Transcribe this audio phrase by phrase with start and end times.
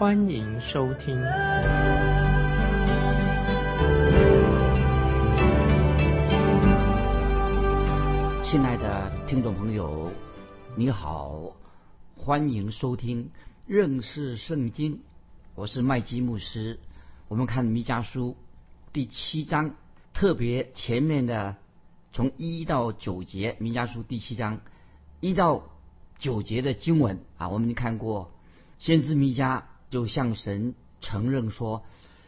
[0.00, 1.14] 欢迎收听。
[8.42, 10.10] 亲爱的听众朋友，
[10.74, 11.52] 你好，
[12.16, 13.30] 欢迎收听
[13.66, 15.02] 认识圣经。
[15.54, 16.80] 我是麦基牧师。
[17.28, 18.38] 我们看弥迦书
[18.94, 19.74] 第七章，
[20.14, 21.56] 特别前面的。
[22.14, 24.62] 从一到九节，弥迦书第七章
[25.20, 25.64] 一到
[26.18, 28.30] 九节的经文啊，我们已经看过。
[28.78, 31.84] 先知弥迦就向神承认说，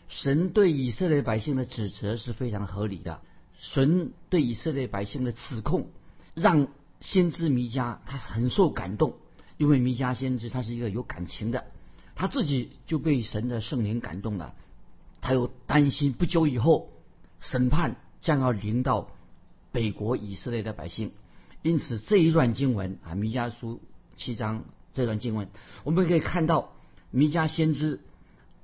[0.08, 3.22] 神对以色列百姓的指责是非常合理的。
[3.56, 5.88] 神对以色列百姓的指控，
[6.34, 6.68] 让
[7.00, 9.14] 先知弥迦他很受感动，
[9.56, 11.64] 因为弥迦先知他是一个有感情的，
[12.14, 14.55] 他自己就被神的圣灵感动了，
[15.22, 16.90] 他又担心不久以后
[17.40, 19.08] 审判将要临到。
[19.74, 21.12] 北国以色列的百姓，
[21.62, 23.80] 因此这一段经文啊，弥迦书
[24.18, 25.48] 七章这段经文，
[25.83, 26.74] 我们可以看到
[27.12, 28.00] 弥迦先知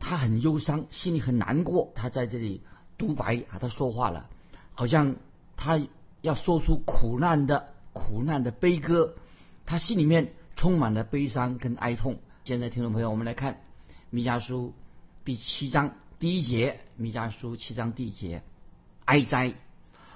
[0.00, 2.62] 他很忧伤，心里很难过，他在这里
[2.96, 4.28] 独白啊，他说话了，
[4.74, 5.16] 好像
[5.56, 5.80] 他
[6.22, 9.14] 要说出苦难的苦难的悲歌，
[9.66, 12.19] 他心里面充满了悲伤跟哀痛。
[12.44, 13.60] 现在听众朋友，我们来看
[14.08, 14.72] 弥迦书
[15.24, 18.42] 第七章第一节，弥迦书七章第一节，
[19.04, 19.54] 哀哉。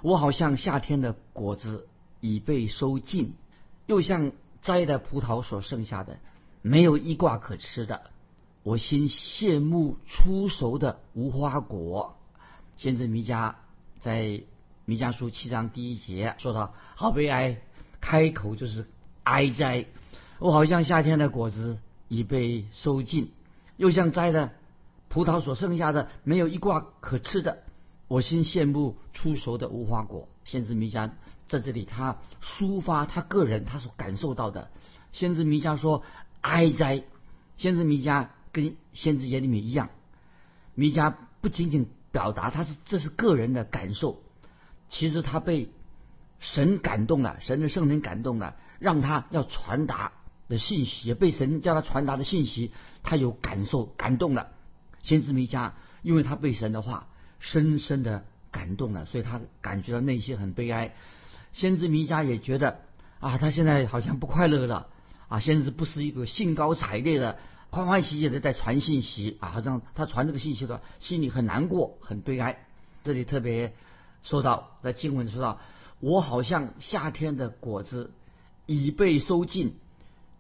[0.00, 1.86] 我好像夏天的果子
[2.20, 3.34] 已被收尽，
[3.86, 6.18] 又像摘的葡萄所剩下的，
[6.62, 8.10] 没有一挂可吃的。
[8.62, 12.16] 我心羡慕出熟的无花果。
[12.76, 13.54] 先知弥迦
[14.00, 14.42] 在
[14.84, 17.60] 弥迦书七章第一节说到：“好悲哀，
[18.00, 18.88] 开口就是
[19.24, 19.86] 哀哉。
[20.38, 21.78] 我好像夏天的果子
[22.08, 23.32] 已被收尽，
[23.76, 24.52] 又像摘的
[25.08, 27.62] 葡萄所剩下的，没有一挂可吃的。”
[28.08, 30.28] 我心羡慕出熟的无花果。
[30.44, 31.10] 先知弥迦
[31.48, 34.70] 在这里，他抒发他个人他所感受到的。
[35.12, 36.02] 先知弥迦说
[36.42, 37.04] ：“哀哉！”
[37.56, 39.90] 先知弥迦跟先知耶利米一样，
[40.74, 44.22] 弥迦不仅仅表达他是这是个人的感受，
[44.88, 45.70] 其实他被
[46.38, 50.12] 神感动了，神的圣灵感动了，让他要传达
[50.48, 52.70] 的信息，也被神叫他传达的信息，
[53.02, 54.50] 他有感受感动了。
[55.02, 57.08] 先知弥迦，因为他被神的话。
[57.44, 60.94] 深深的感动了，所以他感觉到内心很悲哀。
[61.52, 62.82] 先知弥迦也觉得
[63.18, 64.86] 啊，他现在好像不快乐了
[65.26, 65.40] 啊。
[65.40, 67.40] 先知不是一个兴高采烈的、
[67.72, 72.66] 欢欢喜喜的在传信息啊，好像他传这个信息的心里很难过、很悲哀。
[73.02, 73.74] 这里特别
[74.22, 75.58] 说到，在经文说到，
[75.98, 78.12] 我好像夏天的果子
[78.66, 79.74] 已被收尽，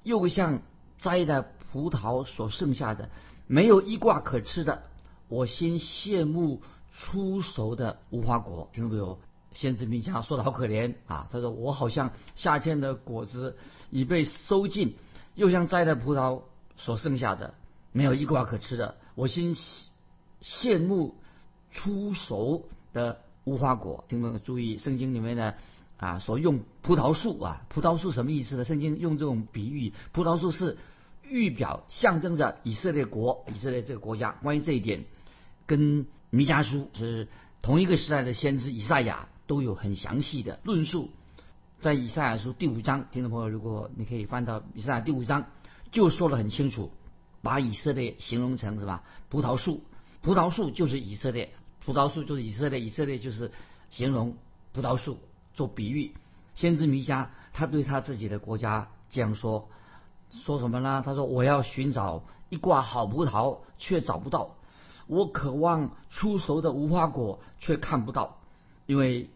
[0.02, 0.60] 又像
[0.98, 3.08] 摘的葡萄所剩下的，
[3.46, 4.82] 没有一挂可吃的。
[5.28, 6.60] 我心羡慕。
[6.94, 9.18] 出熟的无花果，听到没有？
[9.50, 11.26] 先知弥迦说的好可怜啊！
[11.32, 13.56] 他说：“我好像夏天的果子
[13.88, 14.94] 已被收尽，
[15.34, 16.42] 又像摘的葡萄
[16.76, 17.54] 所剩下的，
[17.92, 18.96] 没有一瓜可吃的。
[19.14, 19.56] 我心
[20.40, 21.14] 羡慕
[21.70, 25.54] 出熟的无花果。”听众注意，圣经里面的
[25.98, 28.64] 啊，所用葡萄树啊，葡萄树什么意思呢？
[28.64, 30.76] 圣经用这种比喻，葡萄树是
[31.22, 34.32] 预表象征着以色列国，以色列这个国家。
[34.42, 35.04] 关于这一点，
[35.66, 37.28] 跟弥迦书是
[37.62, 41.10] 同一个时代的先知以赛亚都有很详细的论述，
[41.78, 45.46] 在以赛亚书第五章，听众朋友，如果你可以翻到以赛亚第五章，
[45.92, 46.90] 就说的很清楚，
[47.42, 49.02] 把以色列形容成什么？
[49.28, 49.82] 葡萄树，
[50.22, 51.52] 葡萄树就是以色列，
[51.84, 53.52] 葡萄树就是以色列，以色列就是
[53.90, 54.36] 形容
[54.72, 55.18] 葡萄树
[55.54, 56.14] 做比喻。
[56.54, 59.68] 先知弥迦他对他自己的国家这样说，
[60.30, 61.02] 说什么呢？
[61.04, 64.56] 他说：“我要寻找一挂好葡萄，却找不到。”
[65.08, 68.38] 我渴望出熟的无花果，却看不到，
[68.86, 69.28] 因为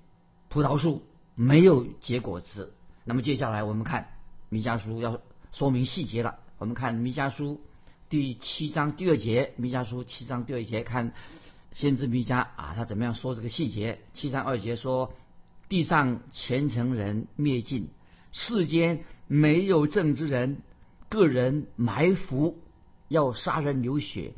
[0.48, 1.02] 葡萄树
[1.34, 2.72] 没有结果子。
[3.04, 4.08] 那么接下来我们看
[4.48, 5.20] 弥迦书要
[5.52, 6.38] 说明细节了。
[6.58, 7.60] 我们看弥迦书
[8.08, 11.12] 第七章第二节，弥迦书七章第二节，看
[11.72, 13.98] 先知弥迦啊，他怎么样说这个细节？
[14.14, 15.12] 七章二节说：
[15.68, 17.90] 地上虔诚人灭尽，
[18.32, 20.62] 世间没有正之人，
[21.10, 22.56] 个人埋伏，
[23.08, 24.32] 要杀人流血。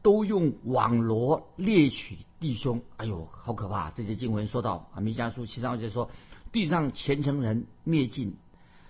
[0.00, 3.90] 都用网罗猎取弟兄，哎呦，好可怕！
[3.90, 6.08] 这些经文说到啊，弥迦书七章二节说，
[6.50, 8.36] 地上虔诚人灭尽，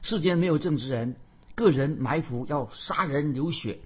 [0.01, 1.17] 世间没有正直人，
[1.59, 3.81] 个人埋伏要杀人流血，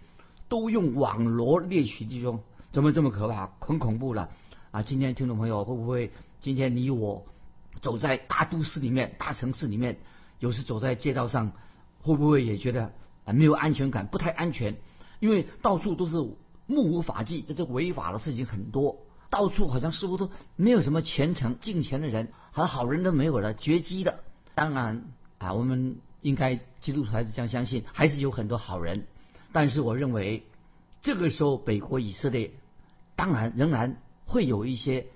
[0.50, 2.38] 都用网罗猎取弟兄。
[2.70, 3.50] 怎么这么可怕？
[3.60, 4.28] 很恐怖了
[4.70, 4.82] 啊！
[4.82, 6.12] 今天听众朋友会不会？
[6.42, 7.24] 今天你我
[7.80, 9.98] 走在大都市里面、大城市里面，
[10.38, 11.52] 有时走在街道上，
[12.02, 12.92] 会不会也觉得
[13.24, 14.76] 啊没有安全感，不太安全？
[15.18, 16.16] 因为到处都是
[16.66, 18.98] 目无法纪，这这违法的事情很多，
[19.30, 24.20] 到处好像似乎都没有什么虔诚敬虔的人，和好人都没有了，绝迹的。
[24.54, 25.04] 当然
[25.38, 29.06] 啊，我们应该基督徒还是将相信，还是有很多好人。
[29.52, 30.46] 但是我认为，
[31.02, 32.52] 这个时候北国以色列，
[33.14, 35.06] 当然仍然会有一些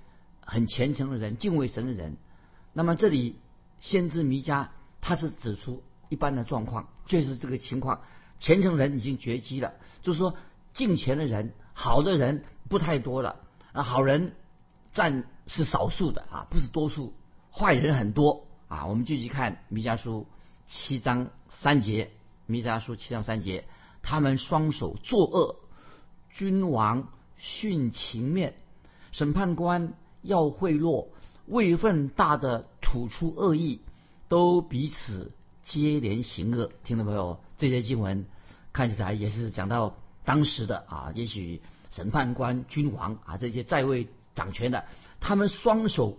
[0.45, 2.17] 很虔诚的人、敬畏神的人。
[2.75, 3.37] 那么这里
[3.81, 4.69] 先知弥迦
[5.01, 8.03] 他是指出一般的状况，确实这个情况。
[8.39, 10.37] 虔诚人已经绝迹了，就是说
[10.75, 13.41] 敬虔的人、好的人不太多了
[13.73, 14.35] 啊，好人
[14.93, 17.15] 占是少数的啊，不是多数，
[17.51, 18.85] 坏人很多啊。
[18.85, 20.27] 我们继续看弥迦书
[20.67, 22.11] 七章三节，
[22.47, 23.65] 弥迦书七章三节，
[24.03, 25.57] 他们双手作恶，
[26.31, 27.09] 君王
[27.41, 28.55] 徇情面，
[29.13, 31.09] 审判官要贿赂，
[31.47, 33.81] 位份大的吐出恶意，
[34.29, 35.33] 都彼此。
[35.63, 37.41] 接连行恶，听到没有？
[37.59, 38.25] 这些经文
[38.73, 41.61] 看起来也是讲到当时的啊，也许
[41.91, 44.85] 审判官、君王啊这些在位掌权的，
[45.19, 46.19] 他们双手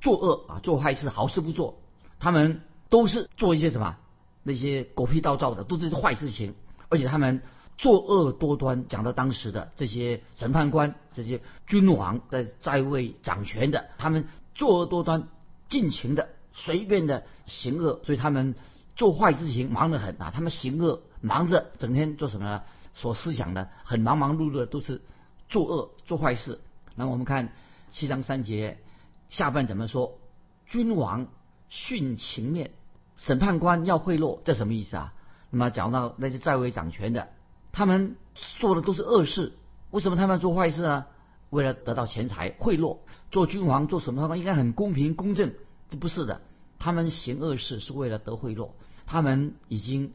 [0.00, 1.78] 作恶啊，做坏事，好事不做，
[2.18, 2.62] 他们
[2.92, 3.96] 都是做一些什么？
[4.42, 6.54] 那些狗屁倒灶的，都是坏事情，
[6.90, 7.40] 而且他们
[7.78, 8.86] 作恶多端。
[8.86, 15.28] 讲到当时的这些审判官、这些君王在在位掌权的，他们作恶多端，
[15.68, 18.54] 尽情的、随便的行恶，所以他们。
[18.94, 22.62] 做坏事情忙得很啊，他们行恶忙着，整天做什么呢？
[22.92, 25.00] 所思想的很忙忙碌碌的都是
[25.48, 26.60] 作恶做坏事。
[26.94, 27.54] 那我们看
[27.88, 28.76] 七章三节
[29.30, 30.18] 下半怎么说？
[30.66, 31.26] 君王
[31.70, 32.72] 徇情面，
[33.16, 35.12] 审判官要贿赂，这什么意思啊？
[35.50, 37.28] 那么讲到那些在位掌权的，
[37.72, 38.16] 他们
[38.58, 39.52] 做的都是恶事，
[39.90, 41.06] 为什么他们要做坏事呢？
[41.50, 42.98] 为了得到钱财贿赂。
[43.30, 44.38] 做君王做审判官？
[44.38, 45.52] 应该很公平公正，
[45.90, 46.40] 这不是的。
[46.78, 48.70] 他们行恶事是为了得贿赂，
[49.06, 50.12] 他们已经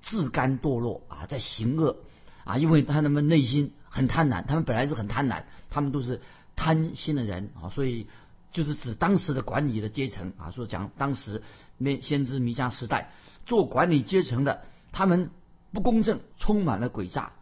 [0.00, 1.96] 自甘堕落啊，在行恶
[2.44, 6.20] 啊，因为他们内心很贪婪，他们本来就很贪婪，他们都是
[6.56, 8.06] 贪心的人啊，所以
[8.52, 11.42] 就是指当时的管理的阶层啊，说讲当时
[11.76, 13.12] 那先知弥迦时代
[13.46, 14.62] 做管理阶层的，
[14.92, 15.30] 他们
[15.72, 17.32] 不公正，充满了诡诈。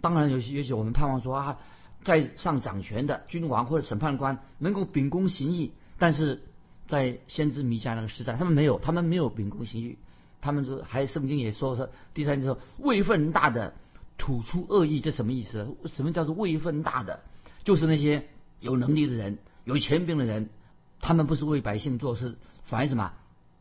[0.00, 1.58] 当然，有些也许我们盼望说啊，
[2.04, 6.42] 在上掌权的君王或者审判官能够秉公行义，但是。
[6.88, 9.96] 在先知弥迦那个时代，他们没有，他们没有秉公行义，
[10.40, 13.74] 他们说，还圣经也说说，第三节说位分大的
[14.18, 15.76] 吐出恶意，这什么意思？
[15.94, 17.20] 什么叫做位分大的？
[17.62, 18.26] 就是那些
[18.58, 19.38] 有能力的人、
[19.70, 20.50] 有权柄的人，
[21.00, 23.12] 他们不是为百姓做事，反而什么，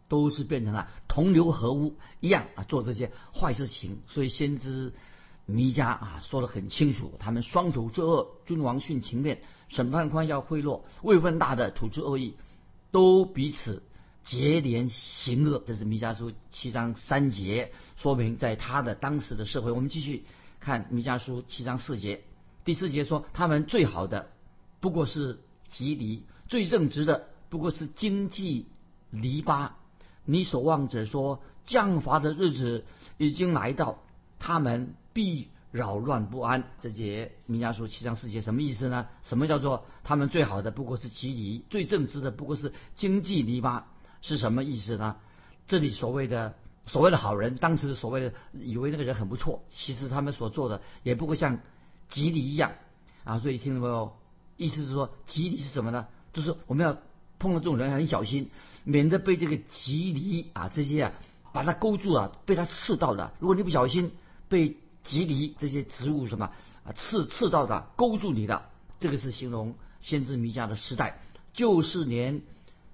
[0.08, 4.00] 都是变成了同流合污一样啊，做这些坏事情。
[4.08, 4.94] 所以先知
[5.46, 12.36] 弥迦啊说的很清楚，他们双手作恶，君王徇情面，审判官要贿赂，位分大的吐出恶意。
[12.92, 13.84] 都彼此
[14.24, 19.72] 结连行恶，这是弥迦书七章三节，说明在他的当时的社会。
[19.72, 20.26] 我们继续
[20.60, 22.24] 看弥迦书七章四节，
[22.66, 24.32] 第四节说他们最好的
[24.80, 25.40] 不过是
[25.70, 28.66] 吉离，最正直的不过是经济
[29.12, 29.70] 篱笆。
[30.26, 32.84] 你所望者说降罚的日子
[33.18, 34.00] 已经来到，
[34.40, 35.48] 他们必。
[35.72, 39.06] 扰乱不安，这节弥迦书七章四节什么意思呢？
[39.22, 43.84] 什么叫做他们最好的不过是吉离，最正直的不过是经济篱笆，
[44.24, 45.18] 是什么意思呢？
[45.68, 46.56] 这里所谓的
[46.88, 51.60] 所谓的好人，当时所谓的以为那个人很不错，其实他们所做的也不过像
[52.10, 52.72] 吉离一样
[53.24, 53.38] 啊。
[53.38, 54.18] 所以听到没有？
[54.60, 56.06] 意思是说吉离是什么呢？
[56.34, 56.98] 就是我们要
[57.40, 58.52] 碰到这种人很小心，
[58.84, 61.14] 免得被这个吉离啊这些啊
[61.54, 63.32] 把他勾住了，被他刺到的。
[63.40, 64.12] 如果你不小心
[64.50, 66.52] 被吉离这些植物什么
[66.84, 68.66] 啊刺刺到的勾住你的，
[69.00, 71.22] 这个是形容先知弥迦的时代，
[71.54, 72.42] 就是连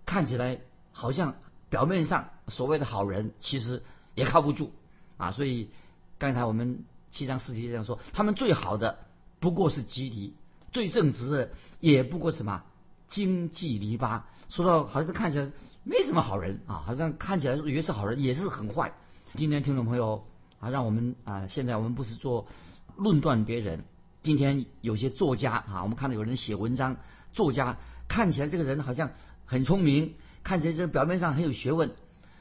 [0.06, 0.60] 看起来
[0.92, 1.36] 好像
[1.70, 3.82] 表面上所谓的好人，其实
[4.14, 4.72] 也靠不住
[5.18, 5.32] 啊。
[5.32, 5.72] 所以
[6.20, 9.00] 刚才我们七章四节这样说，他们最好的
[9.40, 10.36] 不过是吉离，
[10.76, 12.64] 最正直的也不过什么
[13.08, 14.24] 经济篱笆。
[14.50, 15.50] 说到好像看起来
[15.86, 18.92] 没什么好人啊，好像看起来以为是好人，也是很坏。
[19.36, 20.26] 今天听众朋友。
[20.58, 22.48] 啊，让我们啊，现在我们不是做
[22.96, 23.84] 论断别人。
[24.24, 26.96] 今天有些作家啊，我们看到有人写文章，
[27.34, 27.78] 作家
[28.08, 29.12] 看起来这个人好像
[29.46, 31.92] 很聪明，看起来这表面上很有学问。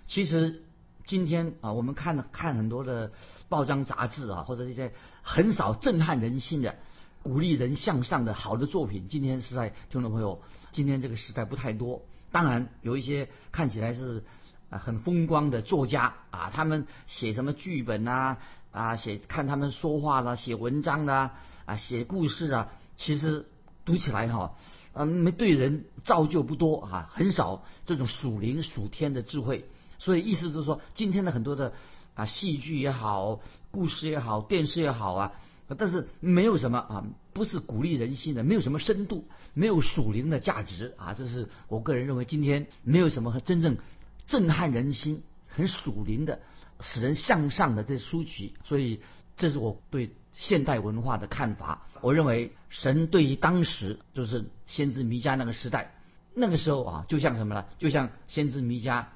[0.07, 0.62] 其实
[1.05, 3.12] 今天啊，我们看看很多的
[3.49, 6.76] 报章杂志啊，或者这些很少震撼人心的、
[7.25, 12.02] 鼓励人向上的好的作品，今天实在听众朋友，今天这个时代不太多。
[12.31, 14.23] 当然有一些看起来是
[14.69, 14.78] 啊。
[14.78, 18.37] 很风光的作家啊，他们写什么剧本呐？
[18.73, 21.33] 啊，写看他们说话啦，写文章啦，
[21.64, 23.47] 啊，写故事啊，其实
[23.87, 24.54] 读起来哈，
[24.93, 29.64] 嗯，没对人造就不多啊，很少这种属灵属天的智慧。
[29.99, 31.73] 所以意思就是说，今天的很多的
[32.14, 33.40] 啊戏剧也好，
[33.71, 35.33] 故事也好，电视也好啊，
[35.76, 41.14] 但是没有什么啊，不是鼓励人心的，没有什么深度，没有属灵的价值啊。
[41.14, 43.78] 这是我个人认为，今天没有什么真正
[44.26, 46.40] 震撼人心、很属灵的、
[46.80, 48.54] 使人向上的这书籍。
[48.64, 49.00] 所以，
[49.37, 51.87] 这是我对现代文化的看法。
[52.00, 55.94] 我认为，神对于当时就是先知弥迦那个时代，
[56.35, 57.64] 那个时候啊，就像什么呢？
[57.78, 59.06] 就像先知弥迦。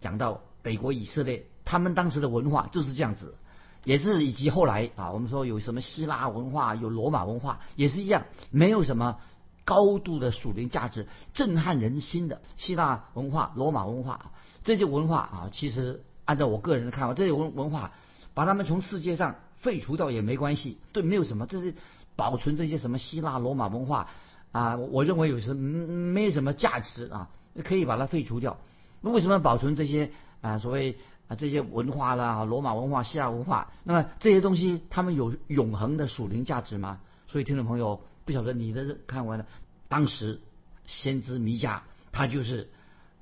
[0.00, 3.36] 讲到北国以色列，他们当时的文化就是这样子，
[3.84, 9.18] 也是以及后来啊，我们说有什么希腊文化，有罗马文化，也是一样，没有什么
[9.64, 17.92] 高度的属灵价值、震撼人心的希腊文化、罗马文化这些文化啊，其实按照我个人的看法，这些文文化
[18.34, 21.74] 把他们从世界上废除掉也没关系，对，没有什么，这是
[22.16, 24.08] 保存这些什么希腊罗马文化
[24.52, 27.30] 啊，我认为有时没什么价值啊，
[27.64, 28.58] 可以把它废除掉。
[29.00, 30.58] 那为什么要保存这些啊？
[30.58, 30.96] 所谓
[31.34, 37.00] 这些文化啦，罗马文化、希腊文化，那么这些东西他们有永恒的属灵价值吗？
[37.26, 39.46] 所以听众朋友不晓得你的看完了，
[39.88, 40.40] 当时
[40.84, 41.80] 先知弥迦
[42.12, 42.70] 他就是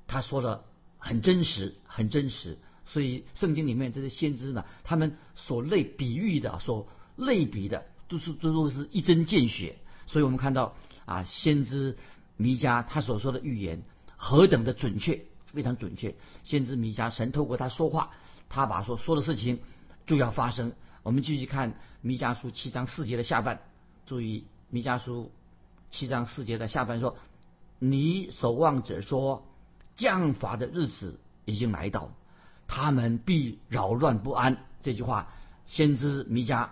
[0.07, 0.65] 他说的
[0.97, 2.57] 很真实，很真实。
[2.85, 9.77] 所以圣经里面这些先知呢，他们所类比喻的、所类比的，都是都都是一针见血。
[10.07, 10.75] 所以我们看到
[11.05, 11.97] 啊，先知
[12.35, 13.83] 弥迦他所说的预言
[14.17, 15.25] 何等的准确。
[15.53, 18.11] 非常准确，先知弥迦神透过他说话，
[18.49, 19.59] 他把所说的事情
[20.05, 20.73] 就要发生。
[21.03, 23.61] 我们继续看弥迦书七章四节的下半，
[24.05, 25.31] 注意弥迦书
[25.89, 27.17] 七章四节的下半说
[27.79, 29.45] ：“你守望者说，
[29.95, 32.11] 降法的日子已经来到，
[32.67, 35.27] 他们必扰乱不安。”这句话，
[35.65, 36.69] 先知弥迦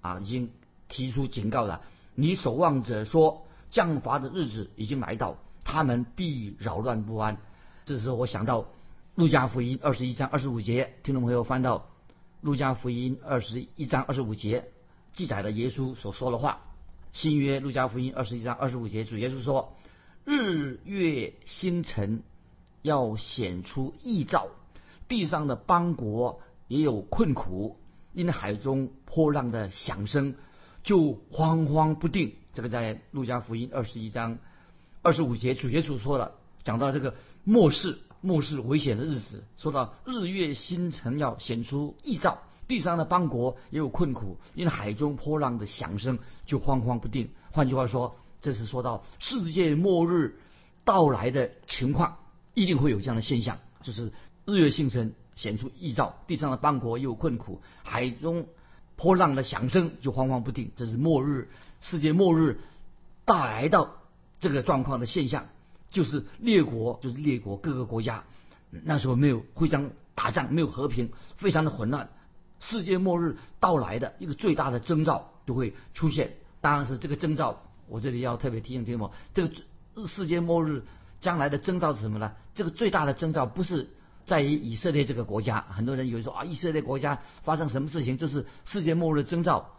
[0.00, 0.50] 啊已经
[0.88, 1.82] 提出警告了。
[2.14, 7.38] 你守望者说，降罚的日子已经来到，他们必扰乱不安。
[7.88, 8.60] 这时候我想到
[9.14, 11.78] 《路加福音》二十一章二十五节，听众朋友翻到
[12.42, 14.66] 《路加福音》二十一章二十五节，
[15.10, 16.60] 记载了耶稣所说的话。
[17.14, 19.74] 新约《路加福音》二十一章二十五节，主耶稣说
[20.26, 22.22] ：“日月星辰
[22.82, 24.48] 要显出异兆，
[25.08, 27.78] 地上的邦国也有困苦，
[28.12, 30.34] 因海中波浪的响声
[30.82, 34.36] 就慌慌不定。”这个在《路加福音》二十一章
[35.00, 36.32] 二十五节，主耶稣说了。
[36.64, 37.14] 讲到这个
[37.48, 47.30] 末世，末世危险的日子，说到日月星辰要显出异兆，地上的邦国也有困苦，因为海中波浪的响声就慌慌不定。
[47.50, 50.38] 换句话说，这是说到世界末日
[50.84, 52.18] 到来的情况，
[52.52, 54.12] 一定会有这样的现象，就是
[54.44, 58.46] 日月星辰显出异兆，地上的邦国也有困苦，海中
[58.94, 60.70] 波浪的响声就慌慌不定。
[60.76, 61.48] 这是末日，
[61.80, 62.60] 世界末日
[63.24, 63.94] 到来到
[64.38, 65.46] 这个状况的现象。
[65.90, 68.24] 就是列国，就是列国各个国家，
[68.70, 72.10] 那时候没有互相打仗，没有和平，非常的混乱。
[72.60, 76.34] 世界末日到来的一个最大的征兆就会出现。
[76.60, 80.84] 当然是这个征兆，我这里要特别提醒听众，这个世界末日
[81.20, 82.32] 将来的征兆是什么呢？
[82.54, 83.88] 这个最大的征兆不是
[84.26, 85.64] 在于以色列这个国家。
[85.70, 89.70] 很多人以为说啊，以色列国家发生什么事情，这是世界末日征兆，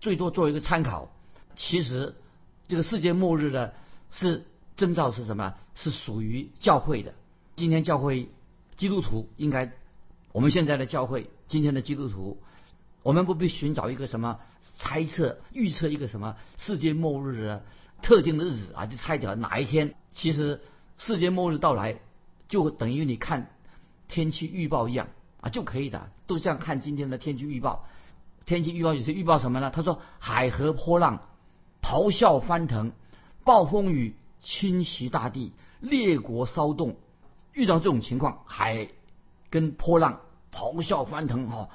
[0.00, 1.14] 最多做一个参考。
[1.54, 2.16] 其实
[2.66, 3.70] 这个世界末日呢
[4.10, 4.44] 是。
[4.82, 5.54] 征兆是什么？
[5.76, 7.14] 是属于教会的。
[7.54, 8.28] 今天教会
[8.76, 9.70] 基督徒应该，
[10.32, 12.42] 我们现在的教会，今天的基督徒，
[13.04, 14.40] 我们不必寻找一个什么
[14.74, 17.64] 猜测、预测一个什么世界末日的
[18.02, 19.94] 特定的日子啊，就猜掉哪一天。
[20.14, 20.60] 其实
[20.98, 22.00] 世界末日到来，
[22.48, 23.52] 就等于你看
[24.08, 25.10] 天气预报一样
[25.40, 27.86] 啊，就可以的，都像看今天的天气预报。
[28.46, 29.70] 天气预报有些预报什么呢？
[29.70, 31.22] 他说海河波浪
[31.80, 32.90] 咆哮翻腾，
[33.44, 34.16] 暴风雨。
[34.42, 36.96] 侵袭大地，列国骚动，
[37.52, 38.88] 遇到这种情况，海
[39.50, 40.20] 跟波浪
[40.52, 41.70] 咆哮翻腾，哈，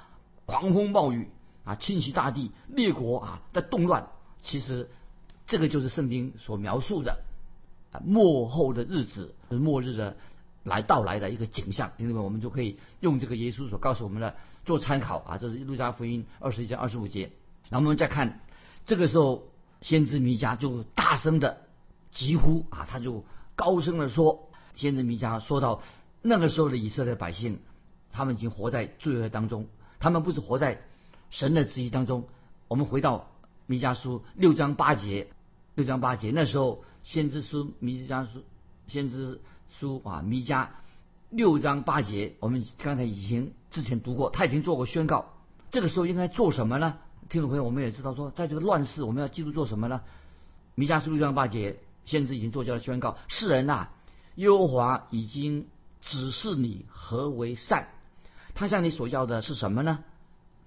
[0.45, 1.29] 狂风暴雨
[1.63, 4.09] 啊，侵袭大地，列国啊在动乱。
[4.41, 4.89] 其实
[5.45, 7.23] 这个就是圣经所描述的
[7.91, 10.17] 啊末后的日子，末日的
[10.63, 11.93] 来到来的一个景象。
[11.97, 15.37] 弟兄们我们就可以用这个耶稣所告诉我们的做参考啊。
[15.37, 17.31] 这是路加福音二十一章二十五节。
[17.69, 18.41] 然后我们再看，
[18.85, 19.47] 这个时候
[19.79, 21.61] 先知弥迦就大声的。
[22.11, 23.23] 几乎啊，他就
[23.55, 25.81] 高声的说：“先知弥迦说到
[26.21, 27.59] 那个时候的以色列百姓，
[28.11, 29.67] 他们已经活在罪恶当中，
[29.99, 30.81] 他们不是活在
[31.29, 32.27] 神的旨意当中。”
[32.67, 33.31] 我们回到
[33.65, 35.29] 弥迦书六章八节，
[35.75, 38.43] 六章八节那时候先知书弥迦书
[38.87, 39.39] 先知
[39.79, 40.67] 书啊弥迦
[41.29, 45.33] 六章八节，我们刚才已经之前读过，他已经做过宣告。
[45.71, 46.97] 这个时候应该做什么呢？
[47.29, 50.01] 听众朋友，我们也知道说，在这个乱世，我们要记住做什么呢？
[50.75, 53.89] 弥迦书六章八节，先知已经做交了宣告：世人呐，
[54.33, 55.67] 耶和华已经
[56.01, 57.89] 指示你何为善。
[58.55, 60.03] 他向你所要的是什么呢？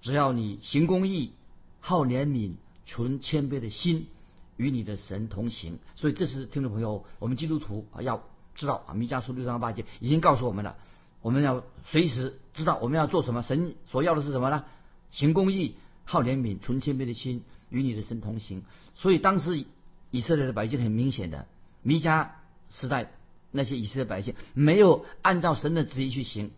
[0.01, 1.33] 只要你行公义，
[1.81, 2.53] 好怜悯，
[2.85, 4.07] 存谦卑的心，
[4.55, 5.77] 与你的神同行。
[5.95, 8.23] 所以，这是听众朋友，我们基督徒啊要
[8.55, 10.77] 知道啊，弥迦书六章八节已经告诉我们了，
[11.21, 13.41] 我们要随时知道我们要做什么。
[13.41, 14.63] 神所要的是什么呢？
[15.11, 18.63] 行公义，好怜悯，存谦卑的心，与你的神同行。
[18.95, 19.65] 所以，当时
[20.11, 21.47] 以色列的百姓很明显的，
[21.81, 22.29] 弥迦
[22.69, 23.11] 时代
[23.49, 26.51] 那些以色列百姓没有按照神的旨意去行，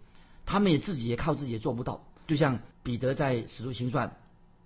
[0.45, 2.05] 他们也自己也靠自己也做不到。
[2.27, 4.17] 就像彼得在使徒行传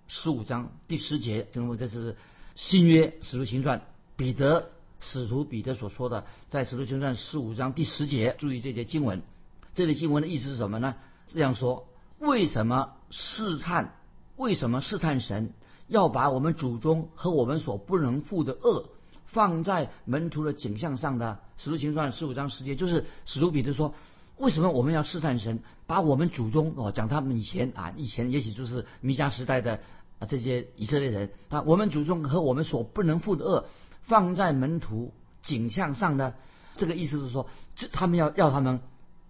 [0.08, 2.16] 十五章第十节，听众这是
[2.56, 3.82] 新约使徒行传
[4.16, 9.22] 彼得使徒彼得所说的，在使徒行传十五章第十节，注意这节经文，
[9.74, 10.96] 这类经文的意思是什么呢？
[11.28, 13.94] 这样说：为什么试探？
[14.36, 15.52] 为什么试探神
[15.88, 18.90] 要把我们祖宗和我们所不能负的恶
[19.26, 21.40] 放在门徒的景象上的？
[21.56, 23.94] 使徒行传十五章十节，就是使徒彼得说。
[24.36, 25.58] 为什么我们要试探神？
[25.88, 29.80] 把我们祖宗哦，讲他们以前啊，以前也许就是弥迦时代的
[30.20, 33.64] 啊这些以色列人，啊，我们祖宗和我们所不能负的恶
[34.02, 36.34] 放在门徒景象上的，
[36.76, 38.78] 这个意思是说，这他们要要他们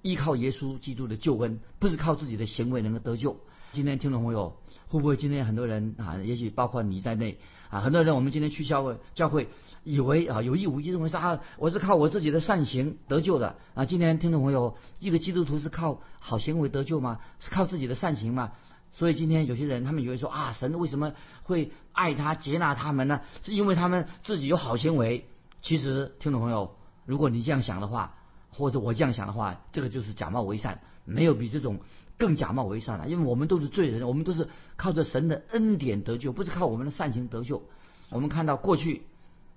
[0.02, 3.38] 依靠耶稣基督的救恩，不是靠自己的行为能够得救。
[3.72, 4.56] 今天听众朋友，
[4.88, 9.48] 会不会今天很多人啊，也许包括你在内啊，很多人我们今天去教会，教会
[9.84, 13.84] 以为啊有意无意认为说啊，我是靠我自己的善行得救的啊。
[13.84, 17.20] 今天听众朋友，一个基督徒是靠好行为得救吗？
[17.40, 18.52] 是靠自己的善行吗？
[18.90, 23.20] 所以今天有些人他们以为说啊，神为什么会爱他接纳他们呢？
[23.42, 25.26] 是因为他们自己有好行为。
[25.60, 28.14] 其实听众朋友，如果你这样想的话，
[28.48, 31.80] 或者我这样想的话，这个就是假冒为善，没有比这种。
[32.18, 37.62] 更假冒为善了，因为我们都是罪人，我们都是靠着神的恩典得救，不是靠我们的善行得救。
[38.10, 39.02] 我们看到过去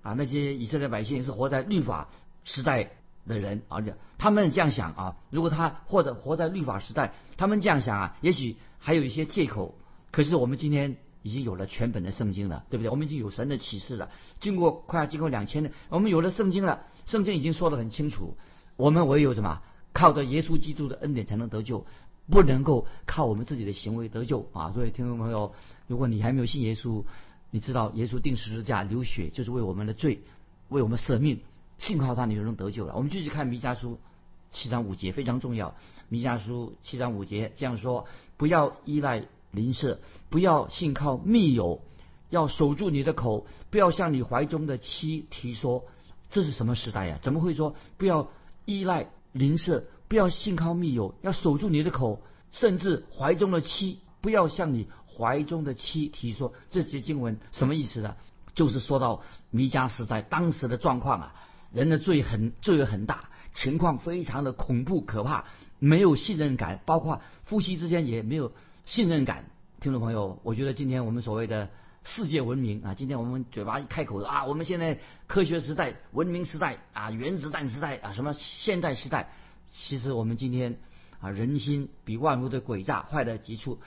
[0.02, 2.08] 啊，那些以色列百姓是活在律法
[2.44, 2.92] 时代
[3.26, 9.74] 的人，而且他们这样想啊，如果他或者活在律法时代，他们这样想啊，也许还有一些借口。
[10.12, 12.90] 可是我们今天已经有了全本的圣经了，对不对？
[12.90, 18.36] 我们已经有神的启示了，经过快要经过两千年，我们有了圣经了，圣经已经说得很清楚，
[18.76, 19.62] 我们唯有什么？
[19.94, 21.84] 靠着耶稣基督的恩典才能得救。
[22.30, 24.70] 不能够靠我们自己的行为得救啊！
[24.72, 25.52] 所以听众朋友，
[25.86, 27.04] 如果你还没有信耶稣，
[27.50, 30.20] 你知道耶稣定十字架流血就是为我们的罪，
[30.68, 31.40] 为我们舍命，
[31.78, 32.94] 信靠他你就能得救了。
[32.96, 33.98] 我们继续看弥迦书
[34.50, 35.74] 七章五节，非常重要。
[36.08, 38.06] 弥迦书七章五节这样说：
[38.36, 39.98] 不要依赖邻舍，
[40.30, 41.82] 不要信靠密友，
[42.30, 45.84] 要守住你的口，不要向你怀中的妻提说。
[46.30, 47.18] 这是什么时代呀？
[47.20, 48.30] 怎么会说不要
[48.64, 49.84] 依赖邻舍？
[50.12, 52.20] 不要信靠密友，要守住你的口，
[52.50, 58.14] 甚至怀中的妻，不要向你怀中的妻提说这些经文什么意思呢？
[58.54, 61.34] 就是说到弥迦时代当时的状况啊，
[61.72, 65.46] 人的罪很罪恶很大，情况非常的恐怖可怕，
[65.78, 68.52] 没有信任感，包括夫妻之间也没有
[68.84, 69.46] 信任感。
[69.80, 71.70] 听众朋友，我觉得今天我们所谓的
[72.04, 79.32] 世界文明啊，今天我们嘴巴一开口啊，我们现在科学时代、文明时代啊、原子弹时代啊、什么现代时代。
[79.72, 80.78] 其实我们今天
[81.18, 83.80] 啊，人心比万物的诡诈坏的极处。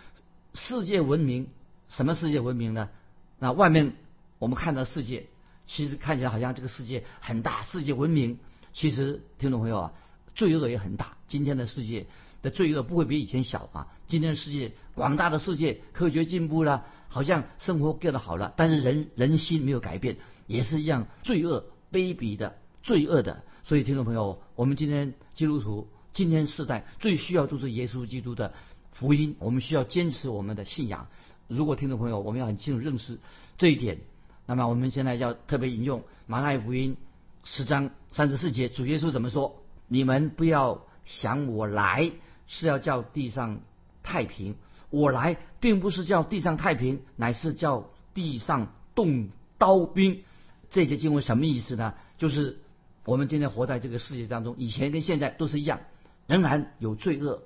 [0.55, 1.47] 世界文明，
[1.89, 2.89] 什么世界文明呢？
[3.37, 3.93] 那外面
[4.39, 5.27] 我们看到世界，
[5.65, 8.39] 其实看起来好像这个世界很大，世界文明。
[8.73, 9.93] 其实听众朋友啊，
[10.33, 11.17] 罪恶也很大。
[11.27, 12.07] 今天的世界
[12.41, 13.87] 的罪恶不会比以前小啊。
[14.07, 20.17] 今天的世界广大的世界，科学进步了，好像生活变得好了，但是人人心没有改变，
[20.47, 23.43] 也是一样罪恶、卑鄙的、罪恶的。
[23.63, 28.53] 所以，听众朋友，我们今天基督徒今天世代最需要就是耶稣基督的
[28.91, 29.35] 福音。
[29.39, 31.07] 我们需要坚持我们的信仰。
[31.47, 33.17] 如果听众朋友我们要很清楚认识
[33.57, 33.97] 这一点，
[34.45, 36.95] 那么我们现在要特别引用马太福音
[37.43, 39.63] 十章三十四节，主耶稣怎么说？
[39.87, 42.11] 你们不要想我来
[42.45, 43.61] 是要叫地上
[44.03, 44.57] 太平，
[44.91, 50.21] 我来并不是叫地上太平，乃是叫地上动刀兵。
[50.69, 51.95] 这些经文什么意思呢？
[52.19, 52.59] 就是。
[53.05, 55.81] 我们今天活在这个世界当中，以前跟现在都是一样，
[56.27, 57.43] 仍然有罪恶，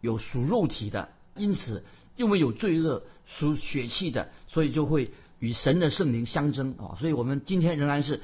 [0.00, 1.84] 有属肉体的，因此
[2.16, 6.96] 因为有罪恶属血气的，所以就会与神的圣灵相争啊。
[6.98, 8.22] 所以我们今天仍然是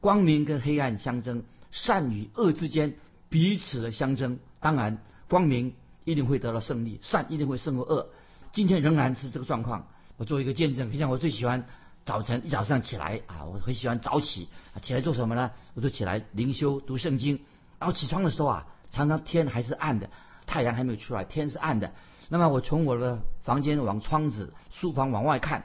[0.00, 2.96] 光明跟黑暗相争，善与恶之间
[3.28, 4.38] 彼此的相争。
[4.58, 8.10] 当然，光明一定会得到胜利，善一定会胜过恶。
[8.52, 9.86] 今天仍然是这个状况。
[10.16, 11.66] 我做一个见证，平常我最喜欢。
[12.04, 15.50] 早晨一早上起来啊，我很喜欢早起啊，起来做什么呢？
[15.74, 17.40] 我就起来灵修读圣经。
[17.78, 20.10] 然后起床的时候啊，常常天还是暗的，
[20.46, 21.92] 太阳还没有出来，天是暗的。
[22.28, 25.64] 那么我从我的房间往窗子、书房往外看，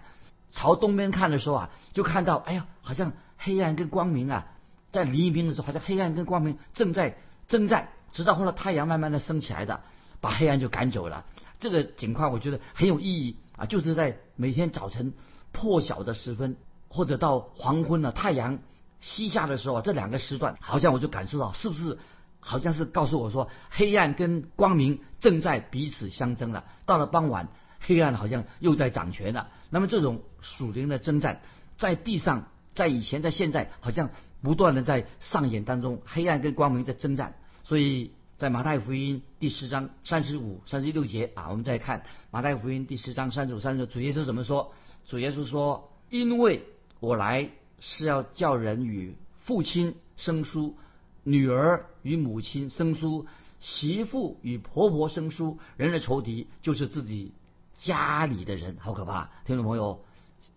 [0.52, 4.48] 朝东边看的时候啊，就看到哎呀，好像黑暗跟光明啊，
[4.92, 9.82] 在黎明的时候，好像黑暗跟光明正在征战，直到后来太阳慢慢的升起来的，
[10.22, 11.26] 把黑暗就赶走了。
[11.60, 15.14] 这个景况我觉得很有意义啊，就是在每天早晨
[15.52, 16.58] 破晓的时分，
[16.88, 18.60] 或者到黄昏了，太阳
[19.00, 21.98] 西下的时候啊，这两个时段，好像我就感受到，是不是
[22.40, 26.66] 好像是告诉我说，黑暗跟光明正在彼此相争了。
[26.86, 29.50] 到了傍晚，黑暗好像又在掌权了。
[29.70, 31.42] 那么这种属灵的征战，
[31.78, 34.10] 在地上，在以前，在现在，好像
[34.42, 37.36] 不断的在上演当中，黑暗跟光明在征战。
[37.64, 44.74] 所以在马太福音第十章三十五、三十六节啊，我们再看马太福音第十章三十五、三十六，主耶稣怎么说？
[45.10, 46.64] 主耶稣说：“因为
[47.02, 50.78] 我来是要叫人与父亲生疏，
[51.24, 53.26] 女儿与母亲生疏，
[53.60, 55.58] 媳妇与婆婆生疏。
[55.78, 57.34] 人的仇敌就是自己。”
[57.82, 60.04] 家里的人好可怕，听众朋友，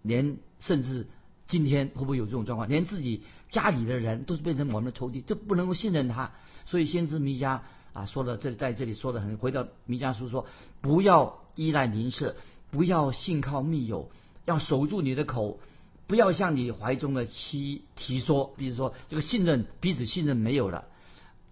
[0.03, 1.07] 连甚至
[1.47, 2.69] 今天会不会有这种状况？
[2.69, 6.33] 连自己家里的人都是变成我们的仇敌，就不能够信任他。
[6.67, 7.61] 所以先知弥迦
[7.93, 10.47] 啊说的，这在这里说的很，回到弥迦书说，
[10.81, 12.35] 不要依赖邻舍，
[12.73, 14.11] 不要信靠密友，
[14.45, 15.59] 要守住你的口，
[16.07, 18.53] 不要向你怀中的妻提说。
[18.57, 20.87] 比如说这个信任，彼此信任没有了，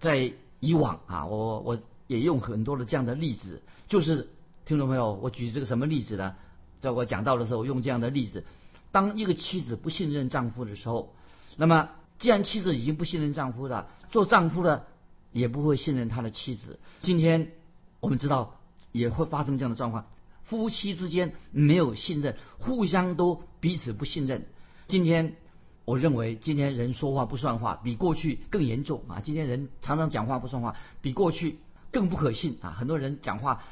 [0.01, 4.29] 在以往啊，我我也用很多的这样的例子，就是。
[4.67, 6.37] 听众朋友，我举这个什么例子呢？
[6.81, 8.45] 在我讲到的时候，用这样的例子：
[8.93, 11.13] 当一个妻子不信任丈夫的时候，
[11.57, 11.89] 那么
[12.21, 14.87] 既然妻子已经不信任丈夫了，做丈夫的
[15.33, 16.79] 也不会信任他的妻子。
[17.03, 17.51] 今天
[17.99, 18.61] 我们知道
[18.93, 20.07] 也会发生这样的状况，
[20.51, 24.47] 夫妻之间没有信任，互相都彼此不信任。
[24.89, 25.37] 今天
[25.85, 29.21] 我认为，今天人说话不算话，比过去更严重啊！
[29.21, 31.61] 今天人常常讲话不算话，比过去
[31.93, 32.71] 更不可信啊！
[32.71, 33.63] 很多人讲话。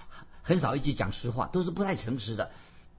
[0.41, 2.53] 很少一句讲实话，都是不太诚实的。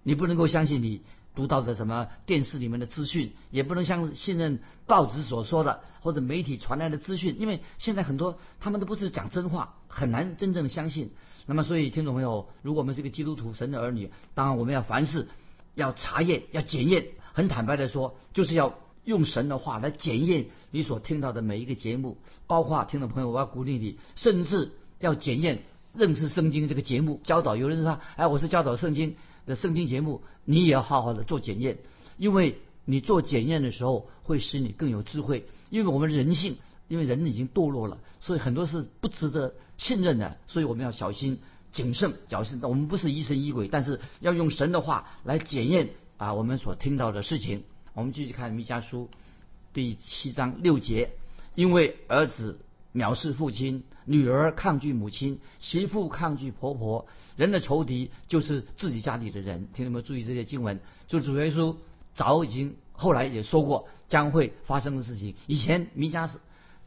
[0.04, 1.02] 你不能够相信你
[1.40, 11.12] 读到的什么电视里面的资讯，也不能相信任报纸所说的或者媒体传来的资讯，因为现在很多他们都不是讲真话，很难真正相信。
[11.46, 15.30] 那么，所以听众朋友，如果我们是一个基督徒、神的儿女，当然我们要凡事
[15.76, 17.06] 要查验、要检验。
[17.32, 18.74] 很坦白的说，就是要
[19.06, 25.64] 用神的话来检验你所听到的每一个节目，包括听众朋友，我要鼓励你，甚至要检验。
[25.92, 29.16] 认识圣经这个节目教导，有人说：“哎，我是教导圣经
[29.50, 31.80] 的圣经节目，你也要好好的做检验，
[32.18, 35.48] 因为你做检验的时候会使你更有智慧。
[35.72, 36.58] 因为我们人性，
[36.88, 41.40] 因为人已经堕落了，所以很多是不值得信任的，所以我们要小心
[41.72, 42.60] 谨慎，小心。
[42.62, 47.64] 我们不是疑神疑鬼，但是要用神的话来检验啊我们所听到的事情。
[47.96, 49.10] 我们继续看弥迦书
[49.74, 51.10] 第七章六节，
[51.56, 52.60] 因为儿子。
[52.94, 57.06] 藐视父亲，女儿抗拒母亲，媳妇抗拒婆婆。
[57.38, 59.68] 人的仇敌就是自己家里的人。
[59.74, 61.76] 听众们注意这些经文，就主耶稣
[62.16, 65.36] 早已经后来也说过将会发生的事情。
[65.46, 66.30] 以前弥迦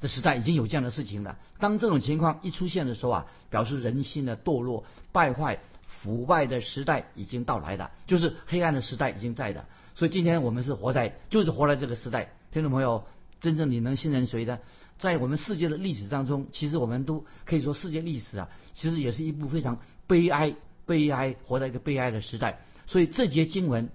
[0.01, 1.39] 的时代已经有这样的事情了。
[1.61, 9.67] 当这种情况一出现的时候啊，表示人心的堕落、败坏、腐败的时代已经到来了，就是黑暗的时代已经在的。
[9.95, 12.33] 所以今天我们是活在，就是活在这个时代。
[12.51, 13.05] 听众朋友。
[13.43, 14.61] 真正你能信任谁的？
[14.99, 20.55] 在我们世界的历史当中，其实我们都可以说，世界历史啊，其实也是一部非常悲哀、
[20.87, 22.61] 悲哀，活在一个悲哀的时代。
[22.87, 23.91] 所以这节经文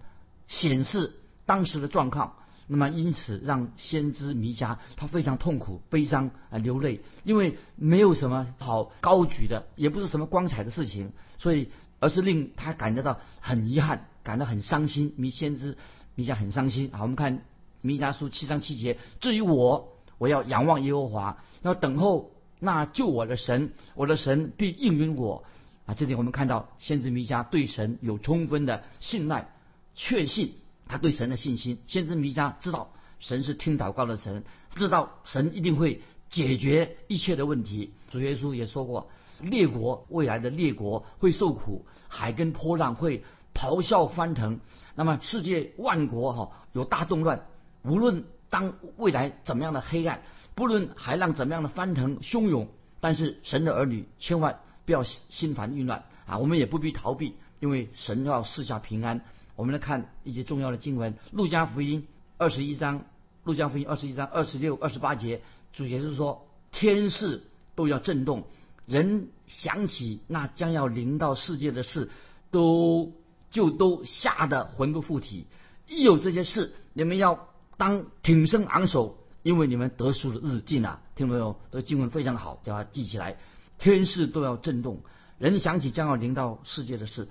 [0.47, 1.13] 显示
[1.45, 2.36] 当时的状况，
[2.67, 11.69] 那么因此让先知弥迦他非常痛苦、悲伤啊，流泪，因为没有什么好高举的，也不是什么光彩的事情，所以
[12.01, 15.13] 而是令他感觉到很遗憾，感到很伤心。
[15.15, 15.77] 弥先知
[16.15, 16.91] 弥迦很伤心。
[16.91, 17.45] 好，我们看。
[17.88, 25.45] 弥迦书七章七节，至于我，我要仰望耶和华，要等候那救我的神，我的神必应允我。
[25.86, 29.54] 啊，这里我们看到先知弥迦对神有充分的信赖、
[29.95, 31.80] 确信，他对神的信心。
[31.88, 34.43] 先知弥迦知道神是听祷告的神，
[34.76, 37.93] 知道神一定会解决一切的问题。
[38.12, 43.23] 主耶稣也说过，列国未来的列国会受苦，海跟波浪会
[43.54, 44.60] 咆哮翻腾，
[44.93, 47.45] 那么世界万国哈有大动乱。
[47.88, 50.21] 无论当未来怎么样的黑暗，
[50.56, 52.67] 不论海浪怎么样的翻腾汹涌，
[53.00, 56.38] 但是神的儿女千万不要心烦意乱啊！
[56.38, 59.21] 我们也不必逃避，因为神要赐下平安。
[59.56, 62.02] 我们来看一些重要的经文，《路加福音》
[62.38, 63.00] 二十一章，
[63.43, 65.41] 《路加福音》二十一章二十六、二十八节，
[65.73, 67.43] 主耶稣说：“天势
[67.76, 68.47] 都要震动，
[68.86, 72.10] 人想起那将要临到世界的事，
[72.52, 73.13] 都
[73.50, 75.47] 就都吓得魂不附体。
[75.88, 81.01] 一有这些事，你们要。”当挺身昂首，因为你们得赎的日子近了。
[81.15, 81.55] 听到没有？
[81.71, 83.37] 这个经文非常好，叫他记起来。
[83.77, 85.01] 天势都要震动，
[85.37, 87.27] 人想起将要临到世界的事，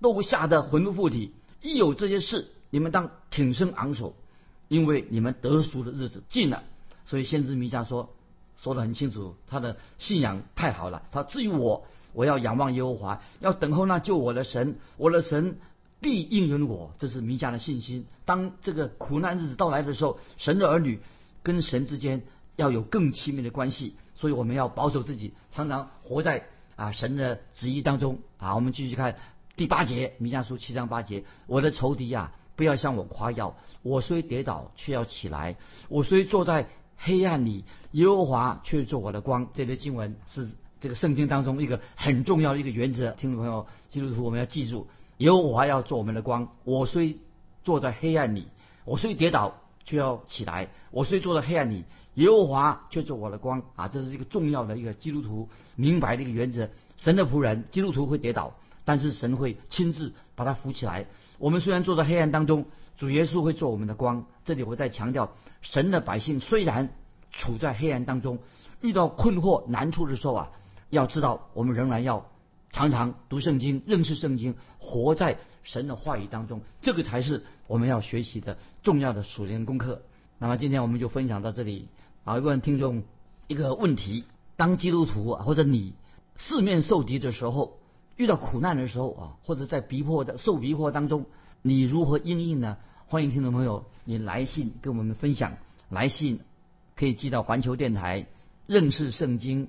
[0.00, 1.32] 都吓得魂不附体。
[1.62, 4.14] 一有这些事，你们当挺身昂首，
[4.68, 6.64] 因为你们得赎的日子近了。
[7.06, 8.10] 所以先知弥迦说
[8.56, 11.02] 说得很清楚，他的信仰太好了。
[11.12, 15.58] 他至于我，我要仰望耶和华，要等候那救我的神，我的神
[16.04, 16.94] 必应允我。
[16.98, 18.04] 这是弥迦的信心。
[18.26, 21.00] 当这个苦难日子到来的时候，神的儿女
[21.42, 22.24] 跟神之间
[22.56, 23.96] 要有更亲密的关系。
[24.14, 26.44] 所以我们要保守自己，常常活在
[26.76, 28.54] 啊神的旨意当中啊。
[28.54, 29.16] 我们继续看
[29.56, 33.56] 第八节，弥迦书七章八节：我的仇敌呀，不要向我夸耀。
[33.80, 35.56] 我虽跌倒，却要起来；
[35.88, 39.48] 我虽坐在黑暗里，耶和华却做我的光。
[39.54, 43.12] 这类经文是这个圣经当中一个很重要的一个原则。
[43.12, 44.86] 听众朋友，基督徒我们要记住，
[45.18, 46.48] 耶和华要做我们的光。
[46.64, 47.18] 我虽
[47.62, 48.48] 坐在黑暗里，
[48.84, 51.84] 我虽跌倒，却要起来；我虽坐在黑暗里。
[52.14, 53.88] 耶和华却做我的光啊！
[53.88, 56.70] 这是一个重要的一个基督徒明白的一个原则。
[56.96, 61.06] 神的仆人，基督徒会跌倒，但是神会亲自把他扶起来。
[61.38, 64.26] 我们虽然坐在黑暗当中，主耶稣会做我们的光。
[64.44, 66.94] 这里我再强调，神的百姓虽然
[67.32, 68.38] 处在黑暗当中，
[68.80, 70.50] 遇到困惑难处的时候啊，
[70.90, 72.30] 要知道我们仍然要
[72.74, 76.60] 常常读圣经、认识圣经，活在神的话语当中。
[76.82, 80.02] 这个才是我们要学习的重要的属灵功课。
[80.40, 81.86] 那么今天我们就分享到这里。
[82.24, 83.04] 啊，问听众
[83.46, 84.24] 一个问题：
[84.56, 85.94] 当基督徒啊或者你
[86.34, 87.78] 四面受敌的时候，
[88.16, 91.26] 遇到苦难的时候啊，或者在逼迫的受逼迫当中，
[91.62, 92.76] 你如何应应呢？
[93.06, 95.58] 欢迎听众朋友你来信跟我们分享。
[95.90, 96.40] 来信
[96.96, 98.26] 可以寄到环球电台
[98.66, 99.68] 认识圣经